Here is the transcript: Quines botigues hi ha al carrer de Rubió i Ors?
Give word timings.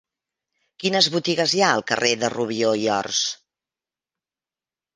Quines 0.83 1.09
botigues 1.15 1.53
hi 1.57 1.61
ha 1.65 1.69
al 1.75 1.85
carrer 1.93 2.11
de 2.23 2.31
Rubió 2.37 2.73
i 2.85 2.89
Ors? 2.97 3.23